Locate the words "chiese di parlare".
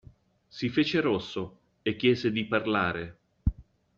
1.95-3.19